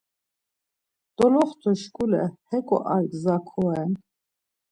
Doloxtu 1.15 1.71
şkule 1.81 2.23
heko 2.49 2.77
ar 2.95 3.03
gza 3.11 3.35
koren. 3.49 3.91